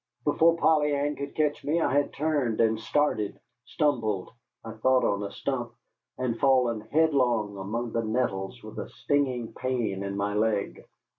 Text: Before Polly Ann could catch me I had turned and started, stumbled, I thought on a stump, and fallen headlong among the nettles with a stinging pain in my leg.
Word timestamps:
Before 0.23 0.57
Polly 0.57 0.95
Ann 0.95 1.15
could 1.15 1.35
catch 1.35 1.63
me 1.63 1.79
I 1.79 1.93
had 1.93 2.11
turned 2.11 2.59
and 2.59 2.79
started, 2.79 3.39
stumbled, 3.65 4.31
I 4.65 4.71
thought 4.71 5.03
on 5.03 5.21
a 5.21 5.31
stump, 5.31 5.73
and 6.17 6.39
fallen 6.39 6.81
headlong 6.81 7.55
among 7.59 7.91
the 7.91 8.01
nettles 8.03 8.63
with 8.63 8.79
a 8.79 8.89
stinging 8.89 9.53
pain 9.53 10.01
in 10.03 10.17
my 10.17 10.33
leg. 10.33 10.83